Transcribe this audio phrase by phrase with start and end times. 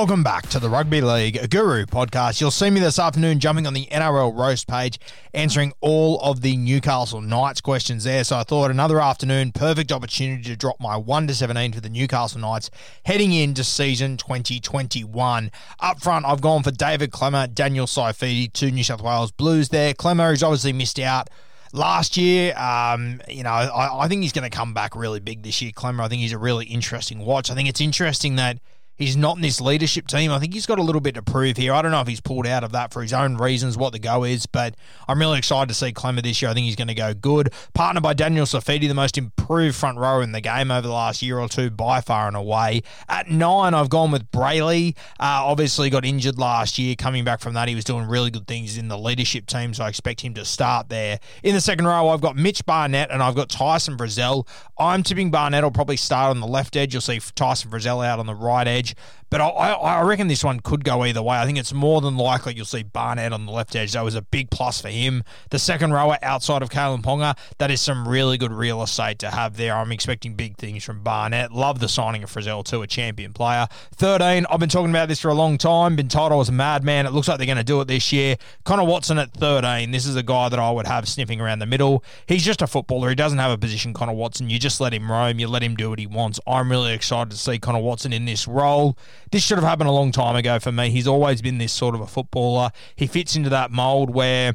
[0.00, 2.40] Welcome back to the Rugby League Guru podcast.
[2.40, 4.98] You'll see me this afternoon jumping on the NRL roast page,
[5.34, 8.24] answering all of the Newcastle Knights questions there.
[8.24, 11.90] So I thought another afternoon, perfect opportunity to drop my 1 to 17 for the
[11.90, 12.70] Newcastle Knights
[13.04, 15.50] heading into season 2021.
[15.80, 19.92] Up front, I've gone for David Klemmer, Daniel Saifiti, two New South Wales Blues there.
[19.92, 21.28] Klemmer has obviously missed out
[21.74, 22.56] last year.
[22.56, 25.72] Um, you know, I, I think he's going to come back really big this year,
[25.72, 26.00] Klemmer.
[26.00, 27.50] I think he's a really interesting watch.
[27.50, 28.60] I think it's interesting that
[29.00, 30.30] he's not in this leadership team.
[30.30, 31.72] I think he's got a little bit to prove here.
[31.72, 33.98] I don't know if he's pulled out of that for his own reasons, what the
[33.98, 34.76] go is, but
[35.08, 36.50] I'm really excited to see Klemmer this year.
[36.50, 37.52] I think he's going to go good.
[37.72, 41.22] Partnered by Daniel Saifiti, the most improved front row in the game over the last
[41.22, 42.82] year or two, by far and away.
[43.08, 44.96] At nine, I've gone with Brailey.
[45.18, 46.94] Uh, obviously, got injured last year.
[46.94, 49.84] Coming back from that, he was doing really good things in the leadership team, so
[49.84, 51.18] I expect him to start there.
[51.42, 54.46] In the second row, I've got Mitch Barnett and I've got Tyson Frizell.
[54.78, 56.92] I'm tipping Barnett will probably start on the left edge.
[56.92, 60.42] You'll see Tyson Frizell out on the right edge age but I, I reckon this
[60.42, 61.38] one could go either way.
[61.38, 63.92] I think it's more than likely you'll see Barnett on the left edge.
[63.92, 65.22] That was a big plus for him.
[65.50, 69.30] The second rower outside of Kalyn Ponga, that is some really good real estate to
[69.30, 69.76] have there.
[69.76, 71.52] I'm expecting big things from Barnett.
[71.52, 73.68] Love the signing of Frizell too, a champion player.
[73.94, 75.94] 13, I've been talking about this for a long time.
[75.94, 77.06] Been told I was a madman.
[77.06, 78.36] It looks like they're going to do it this year.
[78.64, 79.92] Connor Watson at 13.
[79.92, 82.02] This is a guy that I would have sniffing around the middle.
[82.26, 83.08] He's just a footballer.
[83.10, 84.50] He doesn't have a position, Connor Watson.
[84.50, 85.38] You just let him roam.
[85.38, 86.40] You let him do what he wants.
[86.48, 88.98] I'm really excited to see Connor Watson in this role.
[89.30, 90.90] This should have happened a long time ago for me.
[90.90, 92.70] He's always been this sort of a footballer.
[92.96, 94.54] He fits into that mold where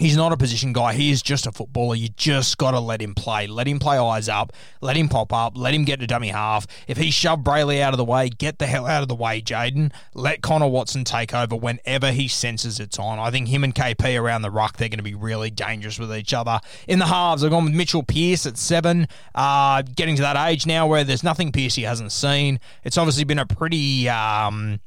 [0.00, 0.94] He's not a position guy.
[0.94, 1.94] He is just a footballer.
[1.94, 3.46] You just got to let him play.
[3.46, 4.54] Let him play eyes up.
[4.80, 5.58] Let him pop up.
[5.58, 6.66] Let him get to dummy half.
[6.88, 9.42] If he shoved Brailey out of the way, get the hell out of the way,
[9.42, 9.92] Jayden.
[10.14, 13.18] Let Connor Watson take over whenever he senses it's on.
[13.18, 16.14] I think him and KP around the ruck, they're going to be really dangerous with
[16.14, 16.60] each other.
[16.88, 19.06] In the halves, I've gone with Mitchell Pearce at seven.
[19.34, 22.58] Uh, getting to that age now where there's nothing Pearce he hasn't seen.
[22.84, 24.08] It's obviously been a pretty.
[24.08, 24.80] Um,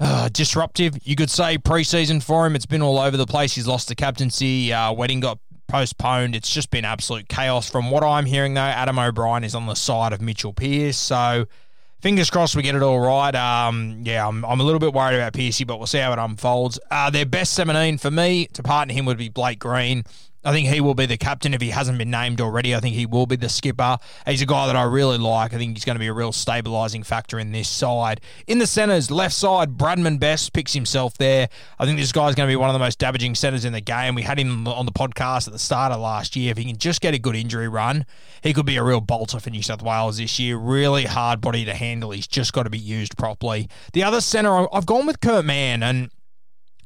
[0.00, 2.56] uh, disruptive, you could say, preseason for him.
[2.56, 3.54] It's been all over the place.
[3.54, 4.72] He's lost the captaincy.
[4.72, 6.34] Uh, wedding got postponed.
[6.34, 7.70] It's just been absolute chaos.
[7.70, 10.96] From what I'm hearing, though, Adam O'Brien is on the side of Mitchell Pearce.
[10.96, 11.46] So
[12.00, 13.34] fingers crossed we get it all right.
[13.34, 16.18] Um, yeah, I'm, I'm a little bit worried about Piercy, but we'll see how it
[16.18, 16.78] unfolds.
[16.90, 20.04] Uh, their best 17 for me to partner him would be Blake Green.
[20.44, 22.74] I think he will be the captain if he hasn't been named already.
[22.74, 23.98] I think he will be the skipper.
[24.26, 25.54] He's a guy that I really like.
[25.54, 28.20] I think he's going to be a real stabilising factor in this side.
[28.46, 31.48] In the centres, left side, Bradman Best picks himself there.
[31.78, 33.80] I think this guy's going to be one of the most damaging centres in the
[33.80, 34.14] game.
[34.14, 36.50] We had him on the podcast at the start of last year.
[36.50, 38.04] If he can just get a good injury run,
[38.42, 40.56] he could be a real bolter for New South Wales this year.
[40.56, 42.10] Really hard body to handle.
[42.10, 43.68] He's just got to be used properly.
[43.92, 46.10] The other centre, I've gone with Kurt Mann, and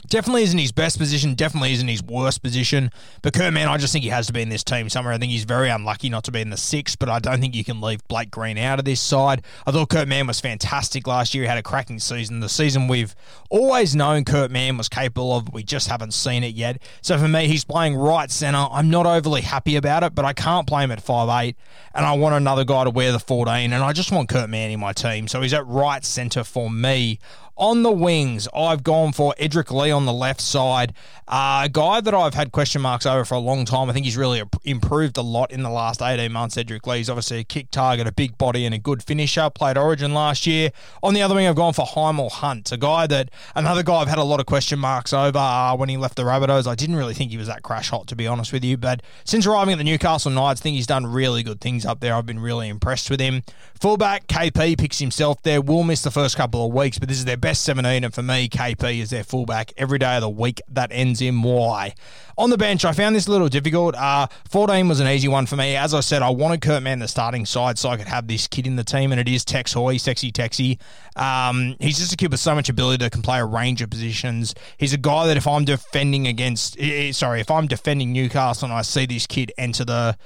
[0.06, 2.90] Definitely isn't his best position, definitely isn't his worst position.
[3.20, 5.12] But Kurt Mann, I just think he has to be in this team somewhere.
[5.12, 7.54] I think he's very unlucky not to be in the six, but I don't think
[7.54, 9.42] you can leave Blake Green out of this side.
[9.66, 11.44] I thought Kurt Mann was fantastic last year.
[11.44, 12.40] He had a cracking season.
[12.40, 13.14] The season we've
[13.50, 16.80] always known Kurt Mann was capable of, we just haven't seen it yet.
[17.02, 18.66] So for me, he's playing right centre.
[18.70, 21.56] I'm not overly happy about it, but I can't play him at five eight,
[21.94, 24.70] and I want another guy to wear the 14, and I just want Kurt Mann
[24.70, 25.28] in my team.
[25.28, 27.18] So he's at right centre for me.
[27.58, 30.94] On the wings, I've gone for Edrick Lee on the left side,
[31.26, 33.90] uh, a guy that I've had question marks over for a long time.
[33.90, 36.54] I think he's really improved a lot in the last 18 months.
[36.54, 39.50] Edrick Lee's obviously a kick target, a big body, and a good finisher.
[39.50, 40.70] Played Origin last year.
[41.02, 44.08] On the other wing, I've gone for Hymel Hunt, a guy that, another guy I've
[44.08, 46.68] had a lot of question marks over uh, when he left the Rabbitohs.
[46.68, 48.76] I didn't really think he was that crash hot, to be honest with you.
[48.76, 51.98] But since arriving at the Newcastle Knights, I think he's done really good things up
[51.98, 52.14] there.
[52.14, 53.42] I've been really impressed with him.
[53.74, 55.60] Fullback, KP picks himself there.
[55.60, 58.22] Will miss the first couple of weeks, but this is their best 17, and for
[58.22, 60.60] me, KP is their fullback every day of the week.
[60.68, 61.94] That ends in Y.
[62.36, 63.94] On the bench, I found this a little difficult.
[63.96, 65.74] Uh, 14 was an easy one for me.
[65.74, 68.46] As I said, I wanted Kurt Mann the starting side so I could have this
[68.46, 70.78] kid in the team, and it is Tex Hoy, sexy Texy.
[71.16, 73.90] Um, he's just a kid with so much ability that can play a range of
[73.90, 74.54] positions.
[74.76, 78.66] He's a guy that if I'm defending against, eh, eh, sorry, if I'm defending Newcastle
[78.66, 80.16] and I see this kid enter the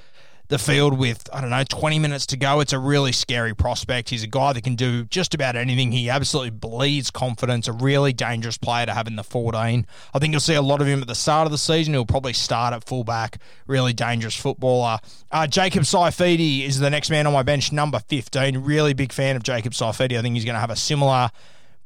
[0.53, 2.59] the field with, I don't know, 20 minutes to go.
[2.59, 4.11] It's a really scary prospect.
[4.11, 5.91] He's a guy that can do just about anything.
[5.91, 9.87] He absolutely bleeds confidence, a really dangerous player to have in the 14.
[10.13, 11.95] I think you'll see a lot of him at the start of the season.
[11.95, 14.99] He'll probably start at fullback, really dangerous footballer.
[15.31, 18.59] Uh, Jacob Saifiti is the next man on my bench, number 15.
[18.59, 20.19] Really big fan of Jacob Saifiti.
[20.19, 21.31] I think he's going to have a similar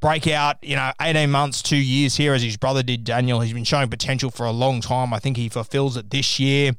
[0.02, 3.40] breakout, you know, 18 months, two years here as his brother did, Daniel.
[3.40, 5.14] He's been showing potential for a long time.
[5.14, 6.74] I think he fulfills it this year.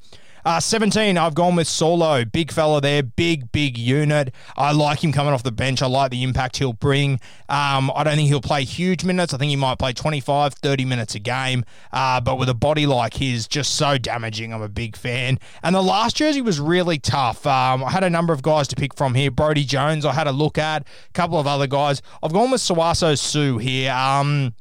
[0.49, 2.25] Uh, 17, I've gone with Saulo.
[2.33, 4.35] Big fella there, big, big unit.
[4.57, 5.83] I like him coming off the bench.
[5.83, 7.21] I like the impact he'll bring.
[7.51, 9.35] Um, I don't think he'll play huge minutes.
[9.35, 11.67] I think he might play 25, 30 minutes a game.
[11.93, 14.55] Uh, but with a body like his, just so damaging.
[14.55, 15.39] I'm a big fan.
[15.63, 17.47] And the last jersey was really tough.
[17.47, 19.31] Um, I had a number of guys to pick from here.
[19.31, 20.81] Brodie Jones, I had a look at.
[20.81, 22.01] A couple of other guys.
[22.23, 23.93] I've gone with Sauaso Sue here.
[23.93, 24.55] Um,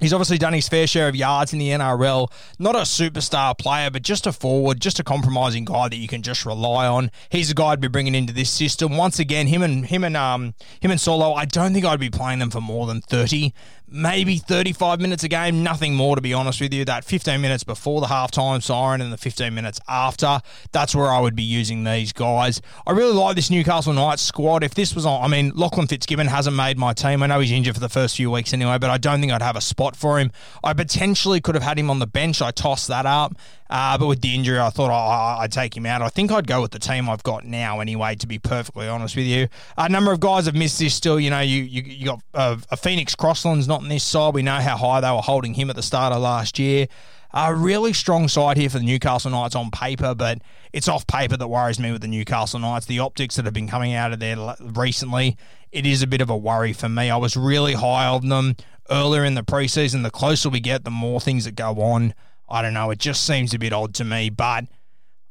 [0.00, 2.30] He's obviously done his fair share of yards in the NRL.
[2.58, 6.22] Not a superstar player, but just a forward, just a compromising guy that you can
[6.22, 7.10] just rely on.
[7.30, 8.96] He's a guy I'd be bringing into this system.
[8.96, 11.34] Once again, him and him and um him and Saulo.
[11.36, 13.54] I don't think I'd be playing them for more than thirty
[13.90, 16.84] maybe 35 minutes a game, nothing more to be honest with you.
[16.84, 20.40] That 15 minutes before the halftime siren and the 15 minutes after,
[20.72, 22.60] that's where I would be using these guys.
[22.86, 24.62] I really like this Newcastle Knights squad.
[24.62, 27.22] If this was on, I mean, Lachlan Fitzgibbon hasn't made my team.
[27.22, 29.42] I know he's injured for the first few weeks anyway, but I don't think I'd
[29.42, 30.30] have a spot for him.
[30.62, 32.40] I potentially could have had him on the bench.
[32.42, 33.36] I tossed that up.
[33.70, 36.00] Uh, but with the injury, I thought I, would take him out.
[36.00, 39.14] I think I'd go with the team I've got now anyway, to be perfectly honest
[39.14, 39.48] with you.
[39.76, 41.20] A number of guys have missed this still.
[41.20, 44.34] You know, you, you, you got uh, a Phoenix Crossland's not in this side.
[44.34, 46.88] We know how high they were holding him at the start of last year.
[47.34, 50.38] A really strong side here for the Newcastle Knights on paper, but
[50.72, 52.86] it's off paper that worries me with the Newcastle Knights.
[52.86, 55.36] The optics that have been coming out of there recently,
[55.70, 57.10] it is a bit of a worry for me.
[57.10, 58.56] I was really high on them
[58.90, 60.02] earlier in the preseason.
[60.02, 62.14] The closer we get, the more things that go on.
[62.48, 62.90] I don't know.
[62.90, 64.64] It just seems a bit odd to me, but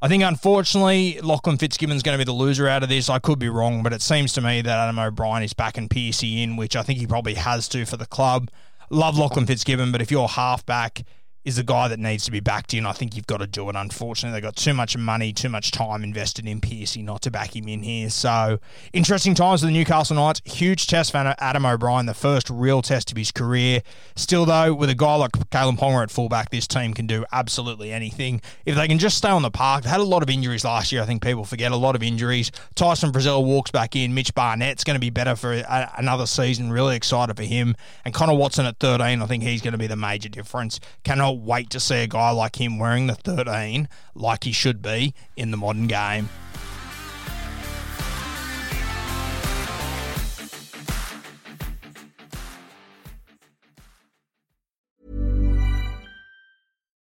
[0.02, 3.10] I think unfortunately Lachlan Fitzgibbon's going to be the loser out of this.
[3.10, 6.44] I could be wrong, but it seems to me that Adam O'Brien is backing Piercy
[6.44, 8.52] in, which I think he probably has to for the club.
[8.92, 11.04] Love Lachlan Fitzgibbon, but if you're halfback
[11.48, 12.86] is a guy that needs to be backed in.
[12.86, 13.76] I think you've got to do it.
[13.78, 17.56] Unfortunately, they've got too much money, too much time invested in Piercy not to back
[17.56, 18.10] him in here.
[18.10, 18.60] So
[18.92, 20.42] interesting times for the Newcastle Knights.
[20.44, 23.82] Huge test for Adam O'Brien, the first real test of his career.
[24.18, 27.94] Still, though, with a guy like Kalyn Ponga at fullback, this team can do absolutely
[27.94, 28.42] anything.
[28.66, 30.92] If they can just stay on the park, they had a lot of injuries last
[30.92, 31.02] year.
[31.02, 32.52] I think people forget a lot of injuries.
[32.76, 34.14] Tyson Frizell walks back in.
[34.14, 36.74] Mitch Barnett's going to be better for a, another season.
[36.74, 37.78] Really excited for him.
[38.04, 40.82] And Connor Watson at 13, I think he's going to be the major difference.
[41.06, 45.14] Cannot wait to see a guy like him wearing the 13 like he should be
[45.36, 46.30] in the modern game.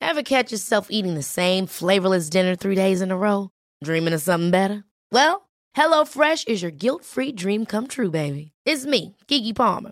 [0.02, 3.52] Ever catch yourself eating the same flavorless dinner three days in a row?
[3.84, 4.84] Dreaming of something better?
[5.12, 5.48] Well,
[5.78, 8.54] HelloFresh is your guilt free dream come true, baby.
[8.66, 9.92] It's me, Keke Palmer.